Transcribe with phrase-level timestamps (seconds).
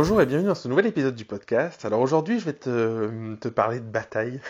[0.00, 1.84] Bonjour et bienvenue dans ce nouvel épisode du podcast.
[1.84, 4.40] Alors aujourd'hui, je vais te, parler de bataille.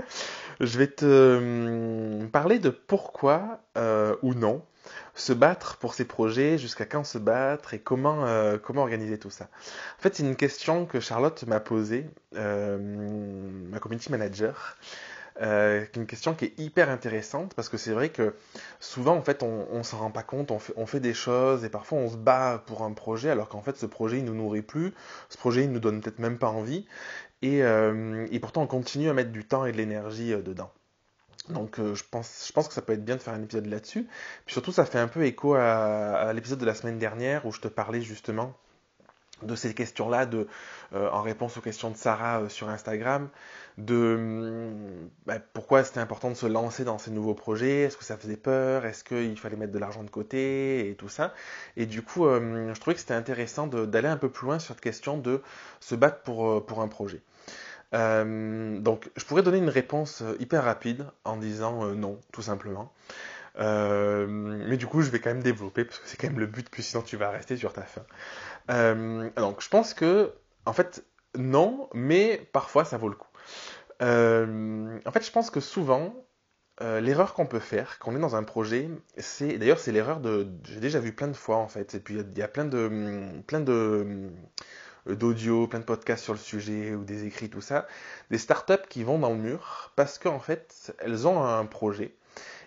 [0.60, 4.62] je vais te euh, parler de pourquoi euh, ou non
[5.14, 9.30] se battre pour ces projets, jusqu'à quand se battre et comment, euh, comment organiser tout
[9.30, 9.44] ça.
[9.98, 12.04] En fait, c'est une question que Charlotte m'a posée,
[12.34, 14.76] ma community manager.
[15.40, 18.34] Euh, une question qui est hyper intéressante parce que c'est vrai que
[18.78, 21.70] souvent en fait on, s'en rend pas compte, on fait, on fait, des choses et
[21.70, 24.62] parfois on se bat pour un projet alors qu'en fait ce projet il nous nourrit
[24.62, 24.92] plus,
[25.28, 26.86] ce projet il nous donne peut-être même pas envie
[27.42, 30.70] et, euh, et, pourtant on continue à mettre du temps et de l'énergie euh, dedans.
[31.48, 34.06] Donc je, pense, je pense que ça peut être bien de faire un épisode là-dessus.
[34.44, 37.60] Puis surtout ça fait un peu écho à l'épisode de la semaine dernière où je
[37.60, 38.54] te parlais justement
[39.42, 40.46] de ces questions-là, de,
[40.92, 43.28] euh, en réponse aux questions de Sarah euh, sur Instagram,
[43.78, 48.04] de hum, bah, pourquoi c'était important de se lancer dans ces nouveaux projets, est-ce que
[48.04, 50.88] ça faisait peur, est-ce qu'il fallait mettre de l'argent de côté?
[50.90, 51.34] Et tout ça.
[51.76, 54.74] Et du coup, euh, je trouvais que c'était intéressant d'aller un peu plus loin sur
[54.74, 55.42] cette question de
[55.80, 57.22] se battre pour, euh, pour un projet.
[57.92, 62.92] Donc, je pourrais donner une réponse hyper rapide en disant non, tout simplement.
[63.58, 66.70] Mais du coup, je vais quand même développer parce que c'est quand même le but,
[66.70, 68.02] que sinon tu vas rester sur ta fin.
[68.70, 70.32] Euh, donc, je pense que,
[70.66, 71.04] en fait,
[71.36, 73.28] non, mais parfois ça vaut le coup.
[74.02, 76.14] Euh, en fait, je pense que souvent,
[76.82, 80.20] euh, l'erreur qu'on peut faire quand on est dans un projet, c'est d'ailleurs c'est l'erreur
[80.20, 82.64] de, j'ai déjà vu plein de fois en fait, et puis il y, a plein
[82.64, 84.30] de, plein de
[85.06, 87.86] d'audio, plein de podcasts sur le sujet ou des écrits, tout ça,
[88.30, 92.14] des startups qui vont dans le mur parce qu'en fait elles ont un projet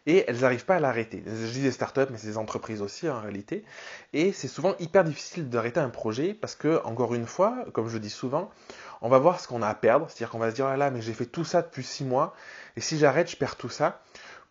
[0.06, 1.24] et elles n'arrivent pas à l'arrêter.
[1.26, 3.64] Je dis des startups, mais c'est des entreprises aussi en réalité.
[4.12, 7.98] Et c'est souvent hyper difficile d'arrêter un projet parce que, encore une fois, comme je
[7.98, 8.52] dis souvent,
[9.02, 10.08] on va voir ce qu'on a à perdre.
[10.10, 12.34] C'est-à-dire qu'on va se dire, oh là mais j'ai fait tout ça depuis six mois,
[12.76, 14.02] et si j'arrête, je perds tout ça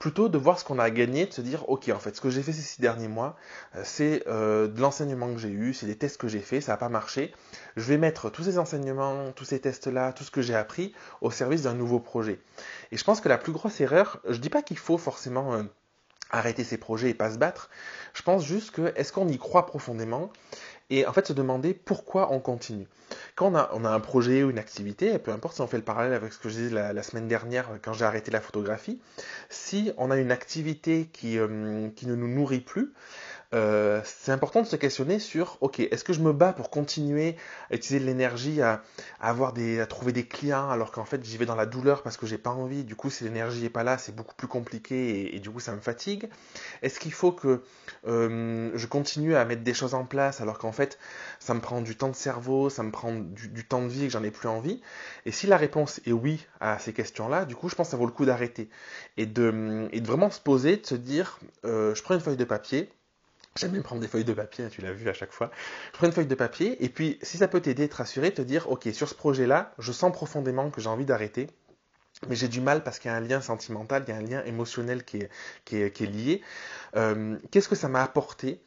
[0.03, 2.29] plutôt de voir ce qu'on a gagné, de se dire, ok, en fait, ce que
[2.29, 3.37] j'ai fait ces six derniers mois,
[3.77, 6.73] euh, c'est euh, de l'enseignement que j'ai eu, c'est des tests que j'ai fait, ça
[6.73, 7.33] n'a pas marché.
[7.77, 11.31] Je vais mettre tous ces enseignements, tous ces tests-là, tout ce que j'ai appris au
[11.31, 12.41] service d'un nouveau projet.
[12.91, 15.63] Et je pense que la plus grosse erreur, je dis pas qu'il faut forcément euh,
[16.33, 17.71] arrêter ses projets et pas se battre.
[18.13, 20.33] Je pense juste que est-ce qu'on y croit profondément?
[20.91, 22.89] Et en fait se demander pourquoi on continue.
[23.35, 26.13] Quand on a, un projet ou une activité, peu importe si on fait le parallèle
[26.13, 29.01] avec ce que je disais la, semaine dernière quand j'ai arrêté la photographie,
[29.49, 32.93] si on a une activité qui, euh, qui ne nous nourrit plus,
[33.55, 37.37] euh, c'est important de se questionner sur ok est-ce que je me bats pour continuer
[37.71, 38.83] à utiliser de l'énergie à,
[39.87, 42.51] trouver des clients alors qu'en fait j'y vais dans la douleur parce que j'ai pas
[42.51, 42.85] envie?
[42.85, 45.75] Du coup si l'énergie est pas là c'est beaucoup plus compliqué et, du coup ça
[45.75, 46.31] me fatigue.
[46.81, 47.63] Est-ce qu'il faut que
[48.07, 50.99] euh, je continue à mettre des choses en place alors qu'en fait
[51.39, 54.07] ça me prend du temps de cerveau ça me prend du, temps de vie et
[54.07, 54.81] que j'en ai plus envie?
[55.27, 57.91] Et si la réponse est oui à ces questions là du coup je pense que
[57.91, 58.71] ça vaut le coup d'arrêter
[59.19, 62.37] et de, et de vraiment se poser de se dire euh, je prends une feuille
[62.37, 62.91] de papier
[63.57, 65.51] J'aime bien prendre des feuilles de papier, tu l'as vu à chaque fois.
[65.93, 68.41] Je prends une feuille de papier et puis si ça peut t'aider, te rassurer, te
[68.41, 71.49] dire ok sur ce projet-là, je sens profondément que j'ai envie d'arrêter,
[72.29, 74.23] mais j'ai du mal parce qu'il y a un lien sentimental, il y a un
[74.23, 75.31] lien émotionnel qui est,
[75.65, 76.41] qui est, lié.
[76.97, 78.63] Euh, Qu'est-ce que ça m'a apporté?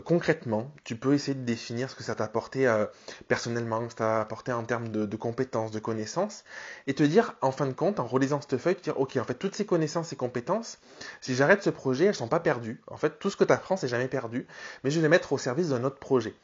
[0.00, 2.86] Concrètement, tu peux essayer de définir ce que ça t'a apporté euh,
[3.28, 6.44] personnellement, ce que ça t'a apporté en termes de, compétences, de connaissances,
[6.86, 9.24] et te dire, en fin de compte, en relisant cette feuille, te dire, ok, en
[9.24, 10.78] fait, toutes ces connaissances et compétences,
[11.20, 12.80] si j'arrête ce projet, elles sont pas perdues.
[12.86, 14.46] En fait, tout ce que tu apprends, c'est jamais perdu,
[14.84, 16.34] mais je vais les mettre au service d'un autre projet.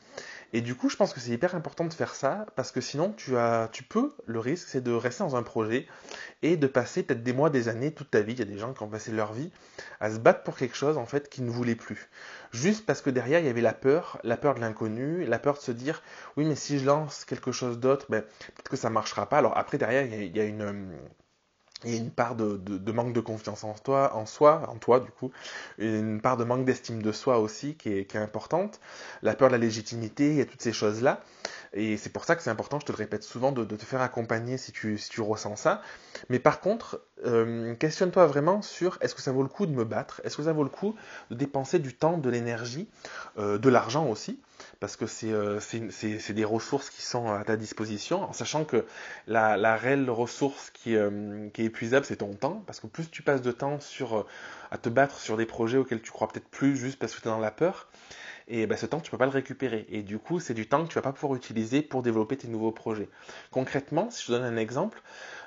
[0.53, 3.12] Et du coup, je pense que c'est hyper important de faire ça parce que sinon,
[3.12, 5.87] tu as, tu peux, le risque, c'est de rester dans un projet
[6.43, 8.34] et de passer peut-être des mois, des années, toute ta vie.
[8.34, 9.50] Il y a des gens qui ont passé leur vie
[10.00, 12.09] à se battre pour quelque chose en fait qu'ils ne voulaient plus.
[12.53, 15.54] Juste parce que derrière, il y avait la peur, la peur de l'inconnu, la peur
[15.54, 16.03] de se dire,
[16.37, 19.38] oui, mais si je lance quelque chose d'autre, ben, peut-être que ça marchera pas.
[19.38, 20.99] Alors après, derrière, il y a une
[21.84, 24.62] il y a une part de, de, de, manque de confiance en toi, en soi,
[24.69, 25.31] en toi du coup,
[25.78, 28.81] une part de manque d'estime de soi aussi qui est, qui est, importante,
[29.22, 31.21] la peur de la légitimité, et toutes ces choses-là.
[31.74, 34.00] Et c'est pour ça que c'est important, je te le répète souvent, de, te faire
[34.00, 35.82] accompagner si tu, ressens ça.
[36.28, 39.84] Mais par contre, euh, questionne-toi vraiment sur est-ce que ça vaut le coup de me
[39.84, 40.20] battre?
[40.24, 40.94] Est-ce que ça vaut le coup
[41.30, 42.88] de dépenser du temps, de l'énergie,
[43.38, 44.38] euh, de l'argent aussi?
[44.78, 45.59] Parce que c'est euh,
[46.30, 48.84] des ressources qui sont à ta disposition, en sachant que
[49.27, 53.50] la, réelle ressource qui, est épuisable, c'est ton temps, parce que plus tu passes de
[53.50, 53.78] temps
[54.70, 57.28] à te battre sur des projets auxquels tu crois peut-être plus juste parce que tu
[57.28, 57.88] es dans la peur,
[58.48, 59.86] et ben, ce temps, tu peux pas le récupérer.
[59.88, 62.48] Et du coup, c'est du temps que tu vas pas pouvoir utiliser pour développer tes
[62.48, 63.08] nouveaux projets.
[63.50, 65.02] Concrètement, si je te donne un exemple,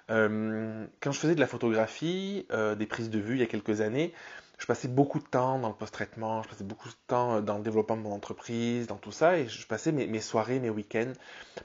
[0.10, 3.48] euh, quand je faisais de la photographie, euh, des prises de vue il y a
[3.48, 4.14] quelques années,
[4.58, 7.64] je passais beaucoup de temps dans le post-traitement, je passais beaucoup de temps dans le
[7.64, 11.14] développement de mon entreprise, dans tout ça, et je passais mes, soirées, mes week-ends,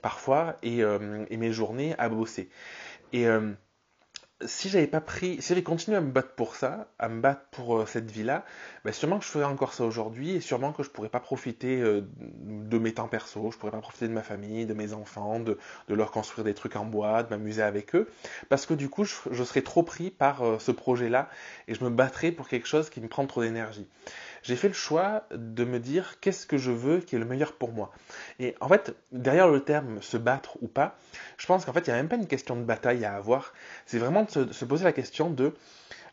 [0.03, 2.51] parfois, et, euh, et, mes journées à bosser.
[3.15, 3.27] Et
[4.47, 7.43] si j'avais pas pris, si j'avais continué à me battre pour ça, à me battre
[7.51, 8.45] pour euh, cette vie-là,
[8.85, 11.81] ben sûrement que je ferais encore ça aujourd'hui et sûrement que je pourrais pas profiter
[11.81, 15.41] euh, de mes temps perso, je pourrais pas profiter de ma famille, de mes enfants,
[15.41, 15.59] de,
[15.89, 18.09] leur construire des trucs en bois, de m'amuser avec eux,
[18.49, 21.29] parce que du coup je, je serais trop pris par euh, ce projet-là
[21.69, 23.87] et je me battrais pour quelque chose qui me prend trop d'énergie
[24.43, 27.53] j'ai fait le choix de me dire qu'est-ce que je veux qui est le meilleur
[27.53, 27.93] pour moi.
[28.39, 30.97] Et en fait, derrière le terme se battre ou pas,
[31.39, 33.53] je pense qu'en fait, il n'y a même pas une question de bataille à avoir.
[33.87, 35.55] C'est vraiment de se, se poser la question de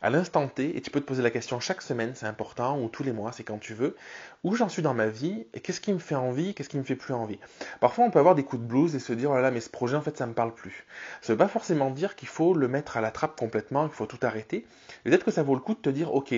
[0.02, 2.88] à l'instant T, et tu peux te poser la question chaque semaine, c'est important, ou
[2.88, 3.96] tous les mois, c'est quand tu veux,
[4.44, 6.84] où j'en suis dans ma vie, et qu'est-ce qui me fait envie, qu'est-ce qui me
[6.84, 7.38] fait plus envie?
[7.80, 9.60] Parfois, on peut avoir des coups de blues et se dire, oh là là, mais
[9.60, 10.86] ce projet, en fait, ça me parle plus.
[11.20, 14.06] Ça veut pas forcément dire qu'il faut le mettre à la trappe complètement, qu'il faut
[14.06, 14.66] tout arrêter.
[15.04, 16.34] Peut-être que ça vaut le coup de te dire, ok,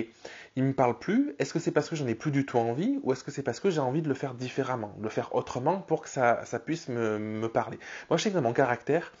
[0.55, 2.99] il me parle plus, est-ce que c'est parce que j'en ai plus du tout envie,
[3.03, 5.33] ou est-ce que c'est parce que j'ai envie de le faire différemment, de le faire
[5.33, 7.79] autrement pour que ça, ça puisse me, me parler.
[8.09, 9.11] Moi, je sais que dans mon caractère,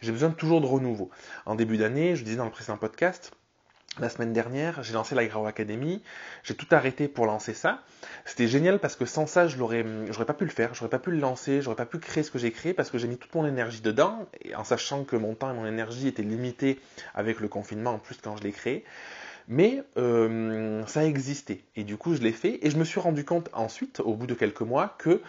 [0.00, 1.10] j'ai besoin toujours de renouveau.
[1.46, 3.32] En début d'année, je disais dans le précédent podcast,
[4.00, 6.02] la semaine dernière, j'ai lancé la Grau Academy.
[6.44, 7.82] J'ai tout arrêté pour lancer ça.
[8.24, 10.72] C'était génial parce que sans ça, je l'aurais, j'aurais pas pu le faire.
[10.72, 11.62] J'aurais pas pu le lancer.
[11.62, 13.80] J'aurais pas pu créer ce que j'ai créé parce que j'ai mis toute mon énergie
[13.80, 14.28] dedans.
[14.42, 16.78] Et en sachant que mon temps et mon énergie étaient limités
[17.14, 18.84] avec le confinement en plus quand je l'ai créé.
[19.50, 21.62] Mais euh, ça existait.
[21.74, 22.58] Et du coup, je l'ai fait.
[22.60, 25.22] Et je me suis rendu compte ensuite, au bout de quelques mois, que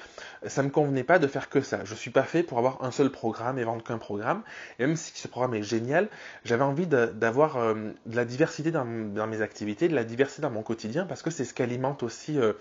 [0.46, 1.86] ça ne me convenait pas de faire que ça.
[1.86, 4.44] Je ne suis pas fait pour avoir un seul programme et vendre qu'un programme.
[4.78, 6.10] Et même si ce programme est génial,
[6.44, 7.74] j'avais envie d'avoir euh,
[8.06, 11.46] de, la diversité dans, mes activités, de la diversité dans mon quotidien, parce que c'est
[11.46, 12.54] ce qui alimente aussi euh,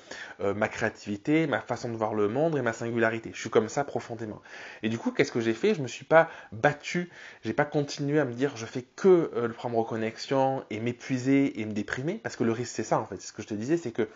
[0.54, 3.32] ma créativité, ma façon de voir le monde et ma singularité.
[3.34, 4.40] Je suis comme ça profondément.
[4.84, 5.74] Et du coup, qu'est-ce que j'ai fait?
[5.74, 7.10] Je me suis pas battu,
[7.42, 11.64] j'ai pas continué à me dire je fais que le programme reconnexion et m'épuiser et
[11.64, 13.54] me déprimer, parce que le risque c'est ça en fait, c'est ce que je te
[13.54, 14.08] disais, c'est que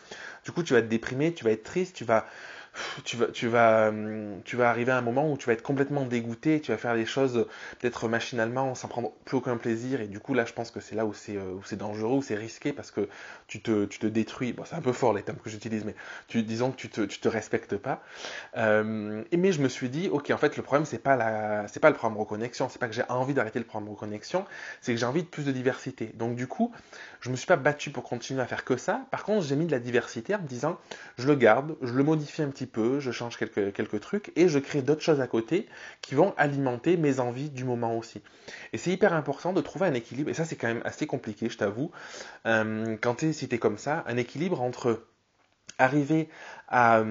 [0.45, 2.27] du coup tu vas te déprimer, tu vas être triste, tu vas
[3.15, 6.79] hum, tu vas arriver à un moment où tu vas être complètement dégoûté, tu vas
[6.79, 7.47] faire les choses
[7.81, 10.01] peut-être machinalement sans prendre plus aucun plaisir.
[10.01, 12.35] Et du coup, là, je pense que c'est là où c'est, euh, dangereux, où c'est
[12.35, 13.09] risqué parce que
[13.47, 14.55] tu te, détruis.
[14.65, 15.95] C'est un peu fort les termes que j'utilise, mais
[16.43, 18.03] disons que tu te, te respectes pas.
[18.57, 21.17] Euh, mais je me suis dit, ok, en fait, le problème, c'est pas
[21.83, 24.45] pas le programme reconnexion, c'est pas que j'ai envie d'arrêter le programme reconnexion,
[24.81, 26.13] c'est que j'ai envie de plus de diversité.
[26.15, 26.73] Donc, du coup,
[27.21, 29.01] je me suis pas battu pour continuer à faire que ça.
[29.11, 30.79] Par contre, j'ai mis de la diversité en me disant,
[31.19, 34.49] je le garde, je le modifie un petit peu, je change quelques, quelques trucs et
[34.49, 35.67] je crée d'autres choses à côté
[36.01, 38.21] qui vont alimenter mes envies du moment aussi.
[38.73, 41.49] Et c'est hyper important de trouver un équilibre, et ça c'est quand même assez compliqué,
[41.49, 41.91] je t'avoue,
[42.47, 45.03] euh, quand es comme ça, un équilibre entre
[45.83, 46.29] arriver
[46.69, 47.03] à,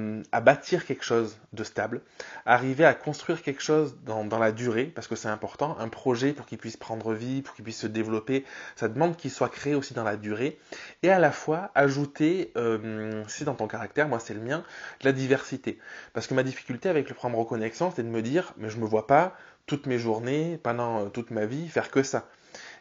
[0.42, 2.02] bâtir quelque chose de stable,
[2.46, 6.48] arriver à construire quelque chose dans, la durée, parce que c'est important, un projet pour
[6.48, 8.44] qu'il puisse prendre vie, pour qu'il puisse se développer,
[8.76, 10.60] ça demande qu'il soit créé aussi dans la durée,
[11.04, 14.64] et à la fois ajouter, euh, si dans ton caractère, moi c'est le mien,
[15.02, 15.78] de la diversité.
[16.14, 18.86] Parce que ma difficulté avec le programme Reconnexion, c'est de me dire, mais je me
[18.86, 19.36] vois pas
[19.68, 22.28] toutes mes journées, pendant toute ma vie, faire que ça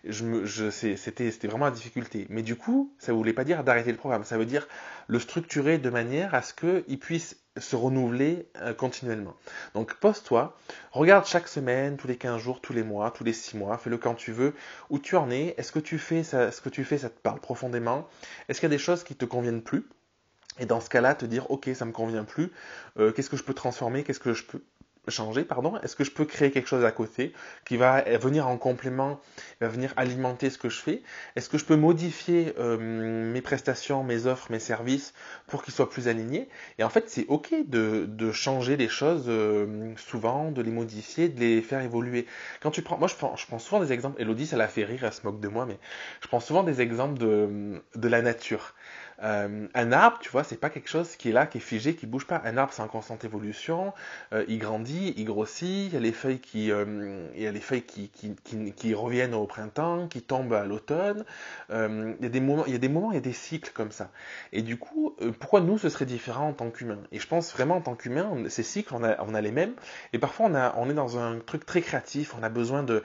[0.05, 2.26] je c'était, vraiment la difficulté.
[2.31, 4.25] Mais du coup, ça ne voulait pas dire d'arrêter le programme.
[4.25, 4.67] Ça veut dire
[5.08, 9.35] le structurer de manière à ce qu'il puisse se renouveler euh, continuellement.
[9.75, 10.56] Donc pose-toi,
[10.93, 13.99] regarde chaque semaine, tous les 15 jours, tous les mois, tous les 6 mois, fais-le
[13.99, 14.55] quand tu veux,
[14.88, 17.19] où tu en es, est-ce que tu fais ça, ce que tu fais, ça te
[17.19, 18.08] parle profondément,
[18.49, 19.85] est-ce qu'il y a des choses qui te conviennent plus?
[20.58, 22.50] Et dans ce cas-là, te dire, ok, ça me convient plus,
[22.99, 24.62] euh, qu'est-ce que je peux transformer, qu'est-ce que je peux
[25.08, 27.32] changer, pardon Est-ce que je peux créer quelque chose à côté
[27.64, 29.20] qui va venir en complément,
[29.61, 31.02] va venir alimenter ce que je fais?
[31.37, 32.76] Est-ce que je peux modifier euh,
[33.32, 35.14] mes prestations, mes offres, mes services
[35.47, 36.48] pour qu'ils soient plus alignés?
[36.79, 41.29] Et en fait, c'est ok de, de, changer les choses euh, souvent, de les modifier,
[41.29, 42.27] de les faire évoluer.
[42.60, 44.20] Quand tu prends, moi je prends, je prends souvent des exemples.
[44.20, 45.79] Elodie, ça la fait rire, elle se moque de moi, mais
[46.20, 48.75] je prends souvent des exemples de, de la nature.
[49.22, 51.94] Euh, un arbre, tu vois, c'est pas quelque chose qui est là, qui est figé,
[51.94, 52.41] qui bouge pas.
[52.44, 53.93] Un arbre, c'est en constante évolution.
[54.32, 55.86] Euh, il grandit, il grossit.
[55.89, 59.46] Il y a les feuilles qui, euh, il y a les feuilles qui, reviennent au
[59.46, 61.24] printemps, qui tombent à l'automne.
[61.70, 63.70] il y a des moments, il y a des moments, il y a des cycles
[63.72, 64.10] comme ça.
[64.53, 67.00] Et du coup, pourquoi nous, ce serait différent en tant qu'humains?
[67.12, 69.74] Et je pense vraiment en tant qu'humains, ces cycles, on a, a les mêmes.
[70.12, 72.34] Et parfois, on est dans un truc très créatif.
[72.39, 73.03] On a besoin de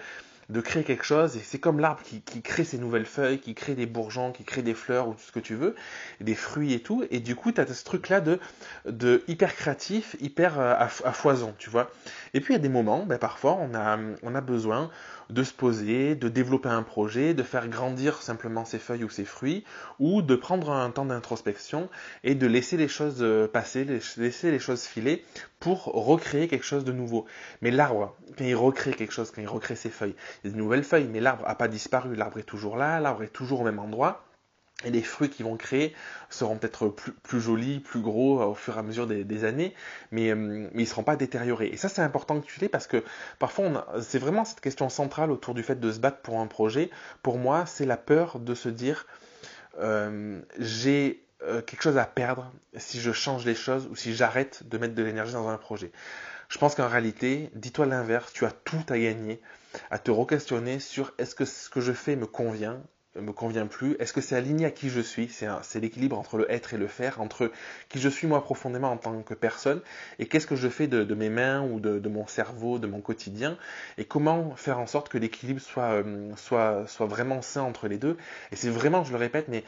[0.49, 3.73] de créer quelque chose, et c'est comme l'arbre qui, crée ses nouvelles feuilles, qui crée
[3.73, 5.75] des bourgeons, qui crée des fleurs ou tout ce que tu veux,
[6.21, 8.39] des fruits et tout, et du coup tu as ce truc-là de,
[8.85, 11.89] de hyper créatif, hyper euh, à, foison, tu vois.
[12.33, 14.91] Et puis il y a des moments, ben, parfois on a, on a besoin
[15.29, 19.25] de se poser, de développer un projet, de faire grandir simplement ses feuilles ou ses
[19.25, 19.63] fruits,
[19.99, 21.89] ou de prendre un temps d'introspection
[22.23, 23.85] et de laisser les choses euh, passer,
[24.17, 25.23] laisser les choses filer
[25.59, 27.25] pour recréer quelque chose de nouveau.
[27.61, 30.53] Mais l'arbre, quand il recrée quelque chose, quand il recrée ses feuilles, il y a
[30.53, 33.61] de nouvelles feuilles, mais l'arbre n'a pas disparu, l'arbre est toujours là, l'arbre est toujours
[33.61, 34.24] au même endroit.
[34.85, 35.93] Et les fruits qu'ils vont créer
[36.29, 39.73] seront peut-être plus, jolis, plus gros au fur et à mesure des, années,
[40.11, 41.67] mais, ils ne seront pas détériorés.
[41.67, 43.03] Et ça, c'est important que tu l'aies parce que
[43.39, 46.89] parfois, c'est vraiment cette question centrale autour du fait de se battre pour un projet.
[47.23, 49.07] Pour moi, c'est la peur de se dire
[49.79, 54.67] euh, j'ai euh, quelque chose à perdre si je change les choses ou si j'arrête
[54.67, 55.91] de mettre de l'énergie dans un projet.
[56.49, 59.41] Je pense qu'en réalité, dis-toi l'inverse, tu as tout à gagner
[59.89, 62.81] à te re-questionner sur est-ce que ce que je fais me convient
[63.15, 65.29] me convient plus Est-ce que c'est aligné à qui je suis?
[65.29, 67.51] C'est l'équilibre entre le être et le faire, entre
[67.89, 69.81] qui je suis moi profondément en tant que personne
[70.19, 73.57] et qu'est-ce que je fais de, mes mains ou de, mon cerveau, de mon quotidien
[73.97, 78.17] et comment faire en sorte que l'équilibre soit, euh, soit, vraiment sain entre les deux?
[78.51, 79.63] Et c'est vraiment, je le répète, mais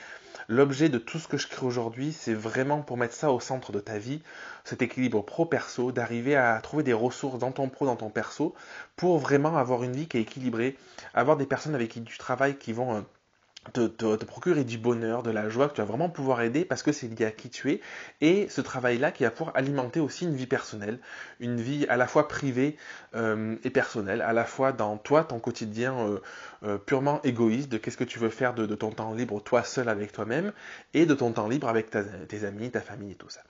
[0.48, 3.72] l'objet de tout ce que je crée aujourd'hui, c'est vraiment pour mettre ça au centre
[3.72, 4.22] de ta vie,
[4.63, 8.54] cet équilibre pro-perso, d'arriver à trouver des ressources dans ton pro, dans ton perso,
[8.96, 10.75] pour vraiment avoir une vie qui est équilibrée,
[11.13, 13.06] avoir des personnes avec qui tu travailles qui vont...
[13.78, 16.84] Euh, te, procurer du bonheur, de la joie, que tu vas vraiment pouvoir aider parce
[16.84, 17.82] que c'est lié à qui tu es.
[18.22, 21.00] Et ce travail-là qui va pouvoir alimenter aussi une vie personnelle,
[21.40, 22.78] une vie à la fois privée
[23.16, 26.20] euh, et personnelle, à la fois dans toi, ton quotidien euh,
[26.64, 29.90] euh, purement égoïste, de qu'est-ce que tu veux faire de, ton temps libre, toi seul
[29.90, 30.54] avec toi-même,
[30.94, 33.42] et de ton temps libre avec tes amis, ta famille et tout ça.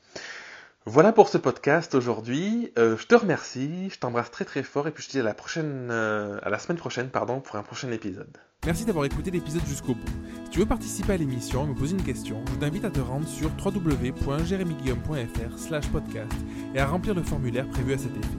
[0.89, 2.71] Voilà pour ce podcast aujourd'hui.
[2.77, 5.33] je te remercie, je t'embrasse très très fort et puis je te dis à la
[5.33, 8.37] prochaine, à la semaine prochaine pardon, pour un prochain épisode.
[8.65, 10.07] Merci d'avoir écouté l'épisode jusqu'au bout.
[10.45, 13.01] Si tu veux participer à l'émission et me poser une question, je t'invite à te
[13.01, 16.31] rendre sur www.jeremyguillaume.fr slash podcast
[16.73, 18.37] et à remplir le formulaire prévu à cet effet.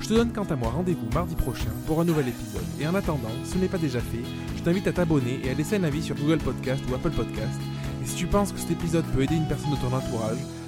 [0.00, 2.64] Je te donne quant à moi rendez-vous mardi prochain pour un nouvel épisode.
[2.80, 4.24] Et en attendant, si ce n'est pas déjà fait,
[4.56, 7.60] je t'invite à t'abonner et à laisser un avis sur Google Podcast ou Apple Podcast.
[8.02, 10.38] Et si tu penses que cet épisode peut aider une personne de ton entourage,